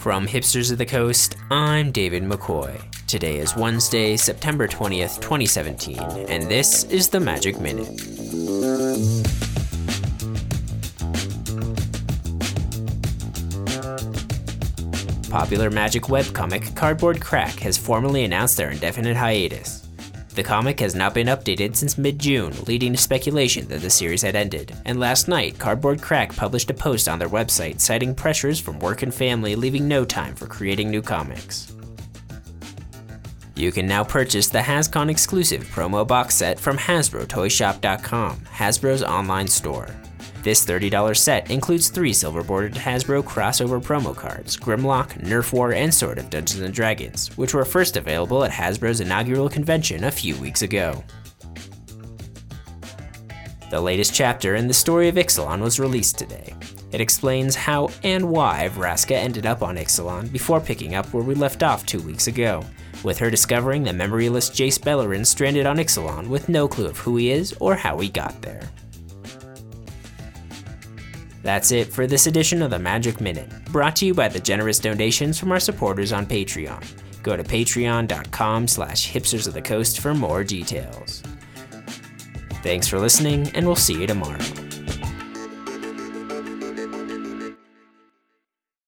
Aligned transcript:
From 0.00 0.26
Hipsters 0.26 0.72
of 0.72 0.78
the 0.78 0.86
Coast, 0.86 1.36
I'm 1.50 1.92
David 1.92 2.22
McCoy. 2.22 2.80
Today 3.06 3.36
is 3.36 3.54
Wednesday, 3.54 4.16
September 4.16 4.66
20th, 4.66 5.20
2017, 5.20 5.98
and 6.26 6.44
this 6.44 6.84
is 6.84 7.10
the 7.10 7.20
Magic 7.20 7.60
Minute. 7.60 7.86
Popular 15.28 15.68
Magic 15.68 16.04
webcomic 16.04 16.74
Cardboard 16.74 17.20
Crack 17.20 17.58
has 17.58 17.76
formally 17.76 18.24
announced 18.24 18.56
their 18.56 18.70
indefinite 18.70 19.18
hiatus. 19.18 19.89
The 20.34 20.44
comic 20.44 20.78
has 20.78 20.94
not 20.94 21.12
been 21.12 21.26
updated 21.26 21.74
since 21.74 21.98
mid 21.98 22.18
June, 22.18 22.54
leading 22.66 22.92
to 22.92 22.98
speculation 22.98 23.66
that 23.68 23.82
the 23.82 23.90
series 23.90 24.22
had 24.22 24.36
ended. 24.36 24.76
And 24.84 25.00
last 25.00 25.26
night, 25.26 25.58
Cardboard 25.58 26.00
Crack 26.00 26.34
published 26.36 26.70
a 26.70 26.74
post 26.74 27.08
on 27.08 27.18
their 27.18 27.28
website 27.28 27.80
citing 27.80 28.14
pressures 28.14 28.60
from 28.60 28.78
work 28.78 29.02
and 29.02 29.12
family, 29.12 29.56
leaving 29.56 29.88
no 29.88 30.04
time 30.04 30.36
for 30.36 30.46
creating 30.46 30.88
new 30.90 31.02
comics. 31.02 31.72
You 33.56 33.72
can 33.72 33.86
now 33.86 34.04
purchase 34.04 34.48
the 34.48 34.60
HasCon 34.60 35.10
exclusive 35.10 35.64
promo 35.64 36.06
box 36.06 36.36
set 36.36 36.58
from 36.58 36.78
HasbroToyShop.com, 36.78 38.40
Hasbro's 38.40 39.02
online 39.02 39.48
store. 39.48 39.88
This 40.42 40.64
$30 40.64 41.16
set 41.18 41.50
includes 41.50 41.90
three 41.90 42.14
silver 42.14 42.42
bordered 42.42 42.72
Hasbro 42.72 43.22
crossover 43.24 43.82
promo 43.82 44.16
cards 44.16 44.56
Grimlock, 44.56 45.22
Nerf 45.22 45.52
War, 45.52 45.74
and 45.74 45.92
Sword 45.92 46.16
of 46.16 46.30
Dungeons 46.30 46.74
Dragons, 46.74 47.28
which 47.36 47.52
were 47.52 47.64
first 47.66 47.98
available 47.98 48.42
at 48.42 48.50
Hasbro's 48.50 49.00
inaugural 49.00 49.50
convention 49.50 50.04
a 50.04 50.10
few 50.10 50.34
weeks 50.36 50.62
ago. 50.62 51.04
The 53.70 53.80
latest 53.80 54.14
chapter 54.14 54.56
in 54.56 54.66
the 54.66 54.74
story 54.74 55.08
of 55.08 55.16
Ixalan 55.16 55.60
was 55.60 55.78
released 55.78 56.18
today. 56.18 56.54
It 56.90 57.02
explains 57.02 57.54
how 57.54 57.90
and 58.02 58.30
why 58.30 58.70
Vraska 58.72 59.14
ended 59.14 59.44
up 59.44 59.62
on 59.62 59.76
Ixalan 59.76 60.32
before 60.32 60.58
picking 60.58 60.94
up 60.94 61.12
where 61.12 61.22
we 61.22 61.34
left 61.34 61.62
off 61.62 61.84
two 61.84 62.00
weeks 62.00 62.26
ago, 62.28 62.64
with 63.04 63.18
her 63.18 63.30
discovering 63.30 63.82
the 63.82 63.90
memoryless 63.90 64.50
Jace 64.50 64.78
Beleren 64.78 65.26
stranded 65.26 65.66
on 65.66 65.76
Ixalan 65.76 66.28
with 66.28 66.48
no 66.48 66.66
clue 66.66 66.86
of 66.86 66.98
who 66.98 67.16
he 67.16 67.30
is 67.30 67.54
or 67.60 67.74
how 67.74 67.98
he 67.98 68.08
got 68.08 68.40
there. 68.40 68.62
That's 71.50 71.72
it 71.72 71.88
for 71.88 72.06
this 72.06 72.28
edition 72.28 72.62
of 72.62 72.70
the 72.70 72.78
Magic 72.78 73.20
Minute, 73.20 73.50
brought 73.72 73.96
to 73.96 74.06
you 74.06 74.14
by 74.14 74.28
the 74.28 74.38
generous 74.38 74.78
donations 74.78 75.36
from 75.36 75.50
our 75.50 75.58
supporters 75.58 76.12
on 76.12 76.24
Patreon. 76.24 76.80
Go 77.24 77.36
to 77.36 77.42
patreon.com 77.42 78.68
slash 78.68 79.12
hipsters 79.12 79.48
of 79.48 79.54
the 79.54 79.60
coast 79.60 79.98
for 79.98 80.14
more 80.14 80.44
details. 80.44 81.24
Thanks 82.62 82.86
for 82.86 83.00
listening, 83.00 83.50
and 83.56 83.66
we'll 83.66 83.74
see 83.74 84.00
you 84.00 84.06
tomorrow. 84.06 84.38